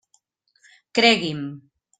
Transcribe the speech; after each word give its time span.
Cregui'm. 0.97 1.45